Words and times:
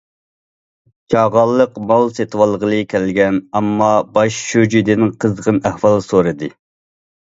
چاغانلىق 1.15 1.75
مال 1.91 2.07
سېتىۋالغىلى 2.19 2.79
كەلگەن 2.93 3.37
ئامما 3.59 3.91
باش 4.17 4.41
شۇجىدىن 4.47 5.07
قىزغىن 5.25 5.61
ئەھۋال 5.71 6.03
سورىدى. 6.11 6.51